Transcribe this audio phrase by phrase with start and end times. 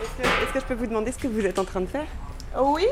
[0.00, 2.06] Est-ce que, je peux vous demander ce que vous êtes en train de faire?
[2.60, 2.86] Oui,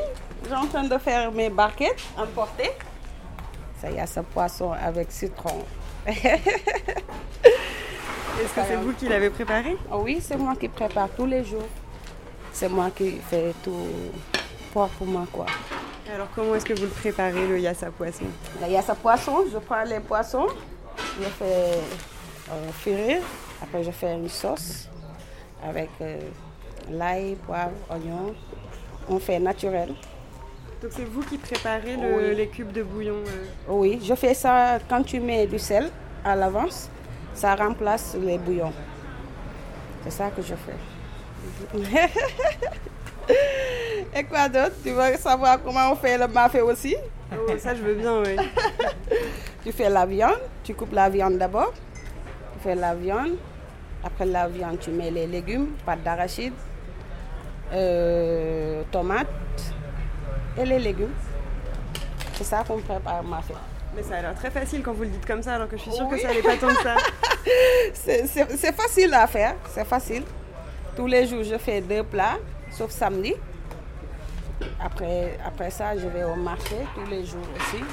[0.47, 2.71] j'ai en train de faire mes barquettes emportées.
[3.81, 5.63] Ça y a ce poisson avec citron.
[6.05, 6.23] Est-ce
[8.55, 9.77] que c'est vous qui l'avez préparé?
[9.91, 11.67] Oui, c'est moi qui prépare tous les jours.
[12.51, 13.87] C'est moi qui fais tout
[14.73, 15.45] pour moi, quoi.
[16.13, 18.25] Alors comment est-ce que vous le préparez, le yassa poisson?
[18.61, 20.47] Le yassa poisson, je prends les poissons,
[21.19, 21.79] je fais
[22.51, 23.21] euh, frire,
[23.61, 24.89] après je fais une sauce
[25.63, 26.19] avec euh,
[26.91, 28.33] l'ail, poivre, oignon.
[29.09, 29.89] On fait naturel.
[30.81, 33.45] Donc c'est vous qui préparez le- les cubes de bouillon euh?
[33.69, 35.89] Oui, je fais ça quand tu mets du sel
[36.25, 36.89] à l'avance,
[37.33, 38.73] ça remplace les bouillons.
[40.03, 40.75] C'est ça que je fais.
[44.15, 44.73] Et quoi d'autre?
[44.83, 46.95] Tu veux savoir comment on fait le mafé aussi?
[47.31, 48.35] Oh, ça je veux bien, oui.
[49.63, 51.71] Tu fais la viande, tu coupes la viande d'abord.
[52.53, 53.37] Tu fais la viande.
[54.03, 56.51] Après la viande, tu mets les légumes, pâte d'arachide,
[57.71, 59.27] euh, tomates
[60.57, 61.13] et les légumes.
[62.33, 63.53] C'est ça qu'on prépare mafé.
[63.95, 65.83] Mais ça a l'air très facile quand vous le dites comme ça, alors que je
[65.83, 66.17] suis sûre Oui.
[66.17, 66.95] que ça n'est pas tant que ça.
[67.93, 70.23] C'est facile à faire, c'est facile.
[70.95, 72.37] Tous les jours, je fais deux plats,
[72.71, 73.33] sauf samedi.
[74.83, 77.83] Après, après ça, je vais au marché tous les jours aussi.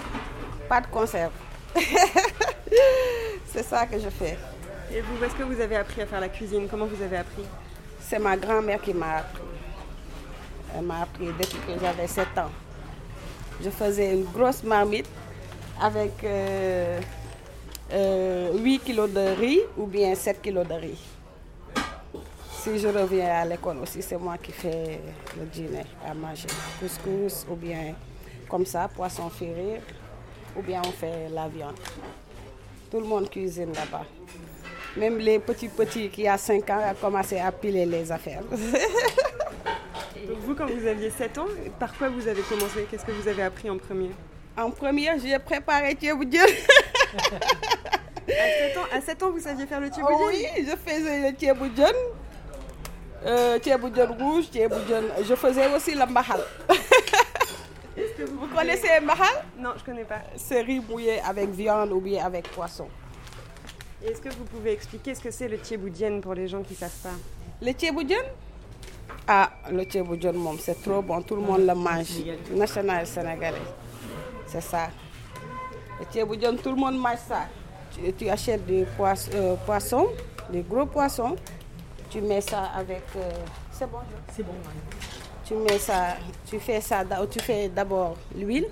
[0.68, 1.32] Pas de conserve.
[3.46, 4.38] c'est ça que je fais.
[4.92, 6.66] Et vous, où est-ce que vous avez appris à faire la cuisine?
[6.70, 7.44] Comment vous avez appris?
[8.00, 9.42] C'est ma grand-mère qui m'a appris.
[10.82, 12.50] M'a appris depuis que j'avais 7 ans.
[13.62, 15.06] Je faisais une grosse marmite
[15.80, 16.98] avec euh,
[17.92, 20.98] euh, 8 kilos de riz ou bien 7 kilos de riz.
[22.62, 25.00] Si je reviens à l'école aussi, c'est moi qui fais
[25.38, 26.48] le dîner à manger.
[26.78, 27.94] Couscous ou bien
[28.48, 29.52] comme ça, poisson frit
[30.56, 31.76] ou bien on fait la viande.
[32.90, 34.06] Tout le monde cuisine là-bas.
[34.96, 38.42] Même les petits petits qui a 5 ans ont commencé à piler les affaires.
[40.26, 41.46] Donc vous, quand vous aviez 7 ans,
[41.78, 42.86] par quoi vous avez commencé?
[42.90, 44.10] Qu'est-ce que vous avez appris en premier?
[44.56, 46.10] En première, j'ai préparé Dieu.
[46.42, 46.46] à
[48.26, 51.84] 7, ans, à 7 ans, vous saviez faire le Oh oui, je faisais le thieboudjon,
[53.26, 53.58] euh,
[54.18, 55.04] rouge, thieboudjon.
[55.22, 56.40] Je faisais aussi le mahal.
[58.18, 59.44] Vous connaissez le mahal?
[59.58, 60.20] Non, je connais pas.
[60.36, 62.88] C'est riz bouillé avec viande ou bien avec poisson.
[64.04, 66.78] Est-ce que vous pouvez expliquer ce que c'est le thieboudienne pour les gens qui ne
[66.78, 67.14] savent pas?
[67.60, 68.16] Le thieboudjon
[69.26, 71.22] Ah, le thieboudjon, mom, c'est trop bon.
[71.22, 72.22] Tout le monde le mange.
[72.52, 73.58] National sénégalais.
[74.46, 74.88] C'est ça.
[75.98, 77.46] Le thieboudjon, tout le monde mange ça.
[77.92, 80.08] Tu, tu achètes du poisson, euh, poisson,
[80.52, 81.36] des gros poissons.
[82.08, 83.02] Tu mets ça avec.
[83.16, 83.30] euh,
[83.72, 83.98] c'est bon,
[84.34, 84.52] C'est bon,
[85.44, 86.16] Tu mets ça,
[86.46, 88.66] tu fais ça, tu fais d'abord l'huile,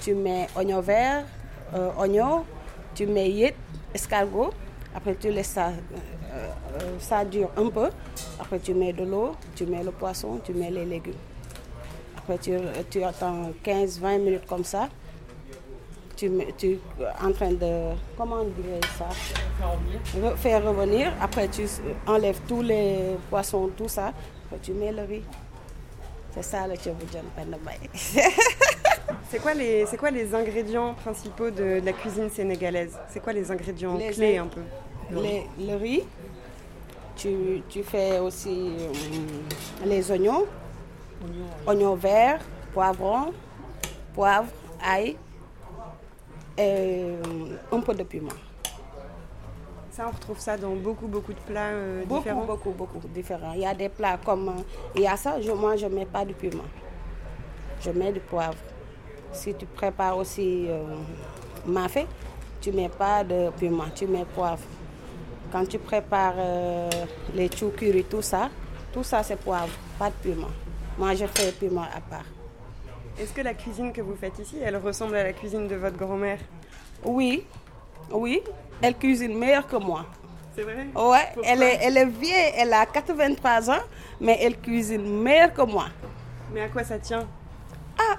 [0.00, 1.24] tu mets oignon vert,
[1.74, 2.44] euh, oignon,
[2.94, 3.56] tu mets yet,
[3.92, 4.52] escargot,
[4.94, 5.72] après tu laisses ça,
[6.98, 7.88] ça dure un peu,
[8.40, 11.14] après tu mets de l'eau, tu mets le poisson, tu mets les légumes.
[12.18, 12.52] Après tu,
[12.90, 14.88] tu attends 15-20 minutes comme ça,
[16.16, 16.78] tu, tu es
[17.22, 19.08] en train de, comment on dirait ça?
[20.20, 21.64] Re- Faire revenir, après tu
[22.06, 24.12] enlèves tous les poissons, tout ça,
[24.46, 25.22] après tu mets le riz.
[26.32, 27.90] C'est ça le Mbaye.
[29.30, 32.96] C'est quoi, les, c'est quoi les ingrédients principaux de, de la cuisine sénégalaise?
[33.08, 34.60] C'est quoi les ingrédients Les clés un peu?
[35.10, 36.02] Les- le riz,
[37.16, 40.44] tu, tu fais aussi hum, les oignons,
[41.66, 42.40] oignons verts,
[42.72, 43.32] poivrons,
[44.14, 44.48] poivre,
[44.82, 45.16] ail
[46.58, 48.28] et hum, un peu de piment.
[49.90, 52.44] Ça, on retrouve ça dans beaucoup, beaucoup de plats euh, Beaucoup, différents.
[52.46, 53.52] beaucoup, beaucoup différents.
[53.52, 54.52] Il y a des plats comme, euh,
[54.96, 56.64] il y a ça, je, moi je ne mets pas de piment.
[57.80, 58.56] Je mets du poivre.
[59.32, 60.82] Si tu prépares aussi euh,
[61.66, 62.06] mafé,
[62.60, 64.62] tu ne mets pas de piment, tu mets poivre.
[65.54, 66.90] Quand tu prépares euh,
[67.32, 68.50] les choukuri, tout ça,
[68.92, 70.48] tout ça c'est poivre, pas de piment.
[70.98, 72.24] Moi je fais piment à part.
[73.20, 75.96] Est-ce que la cuisine que vous faites ici, elle ressemble à la cuisine de votre
[75.96, 76.40] grand-mère?
[77.04, 77.46] Oui,
[78.10, 78.42] oui,
[78.82, 80.06] elle cuisine meilleur que moi.
[80.56, 80.88] C'est vrai?
[80.92, 81.42] Ouais, Pourquoi?
[81.52, 83.82] elle est, elle est vieille, elle a 83 ans,
[84.20, 85.84] mais elle cuisine meilleur que moi.
[86.52, 87.28] Mais à quoi ça tient?
[87.96, 88.16] Ah,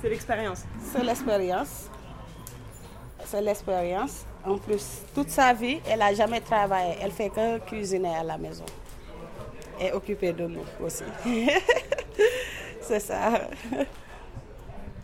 [0.00, 0.62] C'est l'expérience.
[0.90, 1.89] c'est l'expérience.
[3.30, 4.26] C'est l'expérience.
[4.44, 6.94] En plus, toute sa vie, elle n'a jamais travaillé.
[7.00, 8.64] Elle fait que cuisiner à la maison.
[9.80, 11.04] Et occupée de nous aussi.
[12.80, 13.42] c'est ça.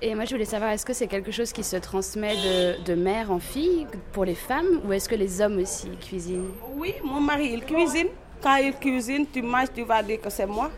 [0.03, 2.95] Et moi, je voulais savoir, est-ce que c'est quelque chose qui se transmet de, de
[2.97, 6.51] mère en fille pour les femmes ou est-ce que les hommes aussi cuisinent?
[6.75, 8.09] Oui, mon mari, il cuisine.
[8.43, 10.73] Quand il cuisine, tu manges, tu vas dire que c'est moi.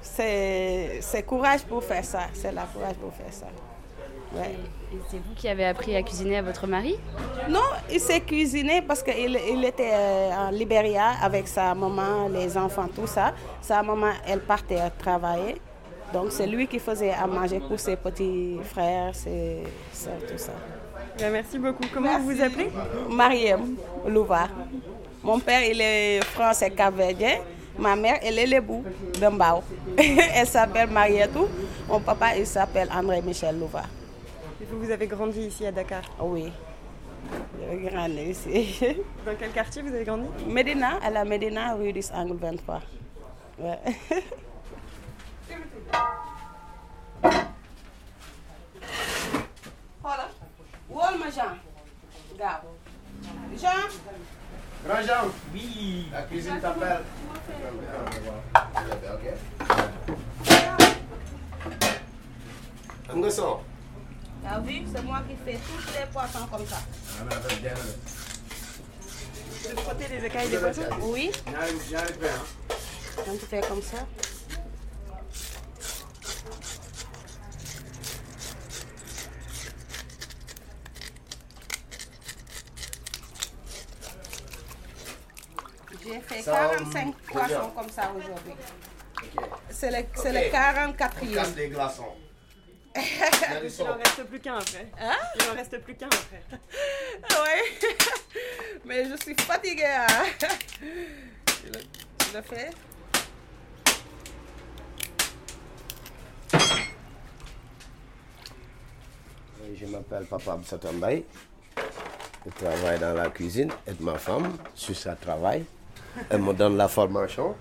[0.00, 2.28] C'est c'est courage pour faire ça.
[2.32, 3.48] C'est la courage pour faire ça.
[4.34, 4.56] Ouais.
[4.92, 6.96] Et c'est vous qui avez appris à cuisiner à votre mari?
[7.48, 12.56] Non, il s'est cuisiné parce qu'il il était euh, en Libéria avec sa maman, les
[12.56, 13.32] enfants, tout ça.
[13.60, 15.60] Sa maman, elle partait travailler.
[16.12, 19.62] Donc c'est lui qui faisait à manger pour ses petits frères, ses
[19.92, 20.52] soeurs, tout ça.
[21.18, 21.84] Ben, merci beaucoup.
[21.92, 22.70] Comment vous vous appelez?
[23.10, 23.76] Mariem
[24.06, 24.48] Louva.
[25.22, 27.38] Mon père, il est français capverdien.
[27.78, 28.84] Ma mère, elle est lébou
[29.18, 29.62] de Mbao.
[29.96, 31.46] elle s'appelle Marietou.
[31.88, 33.82] Mon papa, il s'appelle André Michel Louva.
[34.72, 36.00] Vous, vous avez grandi ici à Dakar?
[36.18, 36.50] Oui.
[37.60, 38.78] J'ai grandi ici.
[39.26, 40.26] Dans quel quartier vous avez grandi?
[40.46, 42.80] Médina, à la Médina, rue 10 Angle 23.
[43.58, 43.78] Ouais.
[50.02, 50.28] Voilà.
[50.90, 51.54] Wol ma Jean.
[52.36, 52.62] Gaaw.
[53.56, 53.88] Jean.
[54.84, 57.02] Grand Jean Oui La cuisine t'appelle.
[63.14, 63.30] Ok.
[63.30, 63.60] Son
[64.52, 66.76] T'as vu, c'est moi qui fais tous les poissons comme ça.
[69.64, 70.82] De frotter les écailles des poissons?
[71.00, 71.32] Oui,
[73.26, 74.06] donc tu fais comme ça.
[86.04, 88.52] J'ai fait Ça, 45 hum, poissons comme ça aujourd'hui.
[89.70, 90.34] C'est le, c'est Ok.
[90.34, 91.34] le On 44e.
[91.34, 92.14] casse les glaçons.
[93.64, 93.84] Il son.
[93.86, 94.86] en reste plus qu'un après.
[95.00, 95.16] Hein?
[95.36, 96.42] Il en reste plus qu'un après.
[97.30, 97.88] Oui,
[98.84, 99.84] mais je suis fatiguée.
[99.86, 100.24] hein.
[100.40, 101.78] Je le,
[102.30, 102.70] je le fais.
[109.74, 111.24] Je m'appelle Papa Absata Mbaye.
[112.44, 115.64] Je travaille dans la cuisine, aide ma femme sur sa travail.
[116.28, 117.54] Elle me donne la formation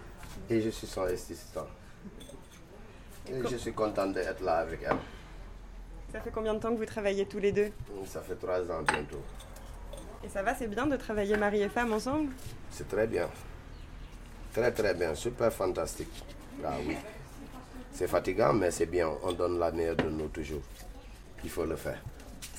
[0.49, 1.67] et je suis son assistant.
[3.29, 4.97] Et je suis content d'être là avec elle.
[6.11, 7.71] Ça fait combien de temps que vous travaillez tous les deux
[8.05, 9.21] Ça fait trois ans bientôt.
[10.23, 12.31] Et ça va, c'est bien de travailler mari et femme ensemble
[12.69, 13.29] C'est très bien.
[14.53, 16.11] Très très bien, super fantastique.
[16.63, 16.97] Ah oui.
[17.93, 19.09] C'est fatigant, mais c'est bien.
[19.23, 20.61] On donne la meilleure de nous toujours.
[21.43, 22.01] Il faut le faire.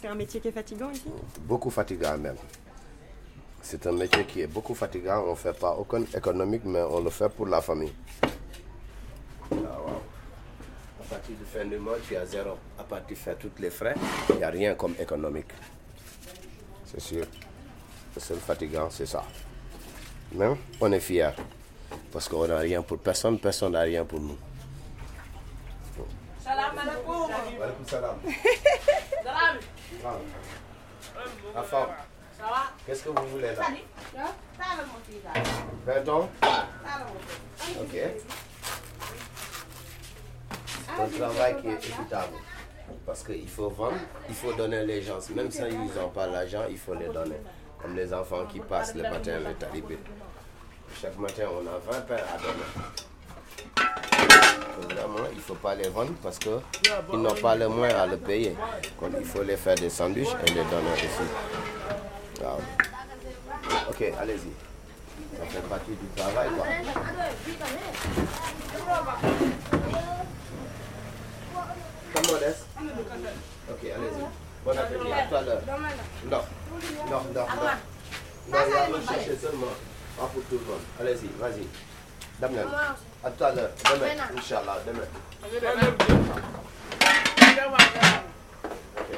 [0.00, 1.04] C'est un métier qui est fatigant ici
[1.40, 2.36] Beaucoup fatigant même.
[3.60, 5.24] C'est un métier qui est beaucoup fatigant.
[5.26, 7.92] On ne fait pas aucun économique, mais on le fait pour la famille.
[11.12, 12.56] À partir du fin du mois, tu as zéro.
[12.78, 13.94] À partir de faire tous les frais,
[14.30, 15.50] il n'y a rien comme économique.
[16.86, 17.26] C'est sûr.
[18.14, 19.22] Le seul fatigant, c'est ça.
[20.32, 20.46] Mais
[20.80, 21.32] on est fiers.
[22.10, 24.38] Parce qu'on n'a rien pour personne, personne n'a rien pour nous.
[26.42, 27.30] Salam alaikum.
[27.86, 28.16] Salam.
[29.22, 29.56] Salam.
[31.54, 31.88] La femme,
[32.38, 32.62] Ça va?
[32.86, 33.62] qu'est-ce que vous voulez là?
[33.68, 33.84] Allez.
[34.14, 36.02] Salam, mon fils, là.
[36.02, 37.20] 20 ans Salam, mon
[37.58, 37.76] fils.
[37.82, 38.41] Ok.
[40.96, 42.34] C'est un travail qui est équitable.
[43.06, 43.96] Parce qu'il faut vendre,
[44.28, 45.18] il faut donner les gens.
[45.34, 47.40] Même si ils n'ont pas l'argent, il faut les donner.
[47.80, 49.98] Comme les enfants qui passent le matin, les talibés.
[51.00, 52.68] Chaque matin, on a 20 pains à donner.
[54.94, 56.52] Vraiment, il ne faut pas les vendre parce qu'ils
[57.12, 58.54] n'ont pas le moyen à le payer.
[59.00, 62.42] Donc, il faut les faire des sandwichs et les donner aussi.
[62.42, 62.60] Waaw.
[63.88, 64.52] Ok, allez-y.
[65.38, 66.48] Ça fait partie du travail.
[66.50, 66.66] Quoi.
[72.12, 72.66] Comme modeste.
[73.70, 74.24] Ok, allez-y.
[74.64, 75.12] Bon appétit.
[75.12, 75.62] À tout à l'heure.
[76.30, 76.30] Non.
[76.30, 76.42] Non,
[77.10, 77.46] non, non.
[78.48, 79.74] Non, il va me chercher seulement.
[80.18, 80.84] Pas pour tout le monde.
[81.00, 81.66] Allez-y, vas-y.
[82.38, 82.66] Damien.
[83.24, 83.70] À tout à l'heure.
[83.84, 84.06] Demain.
[84.36, 85.08] Inch'Allah, demain.
[88.96, 89.16] Ok.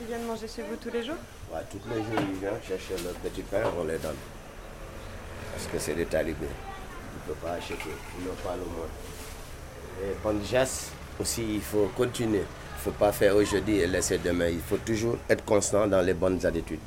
[0.00, 1.16] Ils viennent manger chez vous tous les jours?
[1.52, 4.16] Ouais, tous les jours, ils viennent chercher leur petit pain, on les donne.
[5.52, 6.46] Parce que c'est des talibés.
[7.16, 7.74] Ne peuvent pas acheter,
[8.18, 8.92] ils n'ont pas le moyen.
[10.02, 12.40] Et bonne geste, aussi, il faut continuer.
[12.44, 14.48] Il ne faut pas faire aujourd'hui et laisser demain.
[14.48, 16.78] Il faut toujours être constant dans les bonnes attitudes.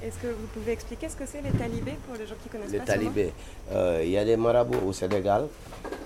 [0.00, 2.70] Est-ce que vous pouvez expliquer ce que c'est les talibés pour les gens qui connaissent
[2.70, 3.32] Les pas mot talibés.
[3.72, 5.48] Euh, Il y a des marabouts au Sénégal.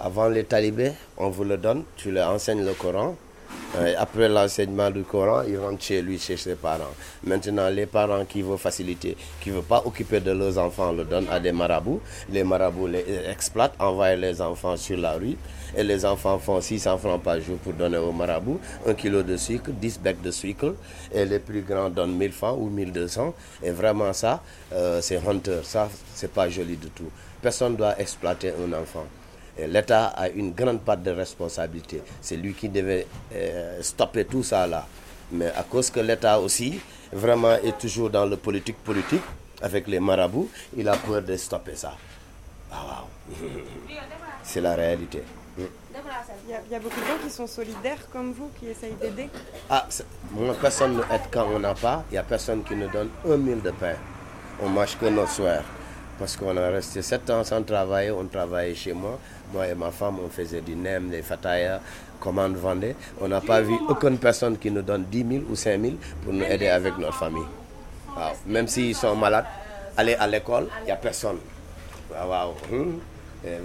[0.00, 3.14] Avant les talibés, on vous le donne, tu leur enseignes le Coran.
[3.74, 6.92] Euh, après l'enseignement du Coran, ils rentrent chez lui, chez ses parents.
[7.24, 11.04] Maintenant, les parents qui veulent faciliter, qui ne veulent pas occuper de leurs enfants, le
[11.04, 12.00] donnent à des marabouts.
[12.30, 15.38] Les marabouts les exploitent, envoient les enfants sur la rue.
[15.74, 18.60] Et les enfants font 600 francs par jour pour donner aux marabouts.
[18.86, 20.74] Un kilo de sucre, 10 becs de sucre.
[21.14, 23.34] Et les plus grands donnent 1000 francs ou 1200.
[23.62, 24.42] Et vraiment ça,
[24.74, 25.60] euh, c'est honteux.
[25.62, 27.10] Ça, c'est pas joli du tout.
[27.40, 29.06] Personne ne doit exploiter un enfant.
[29.58, 32.02] L'État a une grande part de responsabilité.
[32.20, 34.86] C'est lui qui devait euh, stopper tout ça là.
[35.30, 36.80] Mais à cause que l'État aussi,
[37.12, 39.22] vraiment, est toujours dans le politique politique,
[39.62, 41.94] avec les marabouts, il a peur de stopper ça.
[42.70, 43.48] Ah, waaw.
[44.42, 45.22] C'est la réalité.
[45.56, 49.28] Il y, a beaucoup de gens qui sont solidaires comme vous, qui essayent d'aider
[49.70, 49.86] Ah,
[50.32, 52.04] moi, personne ne aide quand on n'a pas.
[52.10, 53.94] Il n'y a personne qui nous donne un mille de pain.
[54.60, 55.62] On mange que notre soir.
[56.22, 58.12] Parce qu'on a resté sept ans sans travailler.
[58.12, 59.18] On travaillait chez moi.
[59.52, 61.80] Moi et ma femme, on faisait du nem, des fatayas,
[62.20, 62.94] commande vendait.
[63.20, 66.32] On n'a pas vu aucune personne qui nous donne 10 000 ou 5 000 pour
[66.32, 67.42] nous aider avec notre famille.
[68.46, 69.46] Même s'ils sont malades,
[69.96, 71.38] aller à l'école, il n'y a personne.
[72.70, 73.00] Hum.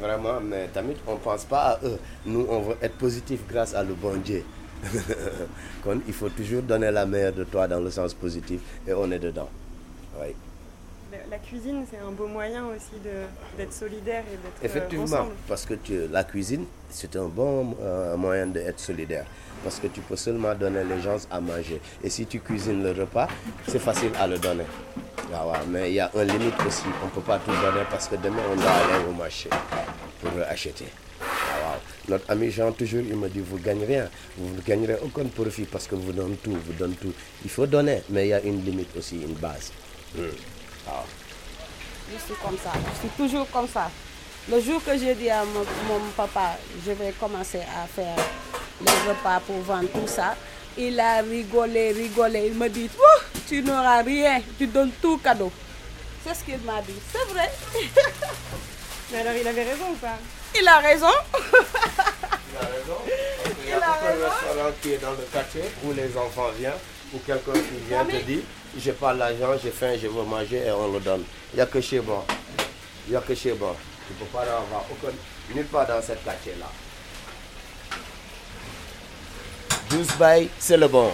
[0.02, 0.68] vraiment, mais
[1.06, 2.00] on ne pense pas à eux.
[2.26, 4.44] Nous, on veut être positif grâce à le bon Dieu.
[6.08, 9.20] il faut toujours donner la meilleure de toi dans le sens positif et on est
[9.20, 9.50] dedans.
[10.20, 10.34] Oui.
[11.30, 13.00] La cuisine, c'est un beau moyen aussi
[13.58, 15.76] d'être solidaire et d'être euh, Effectivement, parce que
[16.12, 19.26] la cuisine, c'est un bon euh, moyen d'être solidaire.
[19.64, 21.82] Parce que tu peux seulement donner les gens à manger.
[22.04, 23.28] Et si tu cuisines le repas,
[23.68, 24.66] c'est facile à le donner.
[25.34, 26.84] Ah mais il y a une limite aussi.
[27.02, 29.50] On ne peut pas tout donner parce que demain, on doit aller au marché
[30.22, 30.86] pour acheter.
[31.22, 31.78] Ah
[32.10, 34.10] Notre ami Jean, toujours, il me dit, vous ne gagnez rien.
[34.38, 37.14] Vous ne gagnerez aucun profit parce que vous donnez tout, vous donnez tout.
[37.44, 39.72] Il faut donner, mais il y a une limite aussi, une base.
[40.16, 40.24] Hmm.
[42.12, 42.72] Je suis comme ça.
[42.94, 43.90] Je suis toujours comme ça.
[44.50, 45.66] Le jour que j'ai dit à mon,
[46.16, 48.16] papa, je vais commencer à faire
[48.80, 50.36] les repas pour vendre tout ça,
[50.78, 52.48] il a rigolé, rigolé.
[52.48, 55.52] Il me dit, oh, tu n'auras rien, tu donnes tout cadeau.
[56.26, 56.96] C'est ce qu'il m'a dit.
[57.12, 57.52] C'est vrai.
[59.12, 60.18] Mais alors, il avait raison ou pas?
[60.58, 61.08] Il a raison.
[61.36, 62.98] il a raison?
[63.64, 66.74] il y a un restaurant qui est dans le quartier où les enfants viennent,
[67.14, 68.44] ou quelqu'un qui vient te dit,
[68.78, 71.24] j'ai pas l'argent, j'ai faim, je veux manger et on le donne.
[71.54, 72.26] Il n'y a que chez moi.
[73.08, 73.76] Il n'y a que chez moi.
[74.08, 75.14] Tu ne peux pas avoir aucun,
[75.54, 76.68] nulle part dans cette quartier-là.
[79.90, 81.12] 12 bails, c'est le bon.